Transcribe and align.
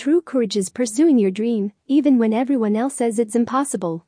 True 0.00 0.22
courage 0.22 0.56
is 0.56 0.70
pursuing 0.70 1.18
your 1.18 1.30
dream, 1.30 1.72
even 1.86 2.16
when 2.16 2.32
everyone 2.32 2.74
else 2.74 2.94
says 2.94 3.18
it's 3.18 3.36
impossible. 3.36 4.06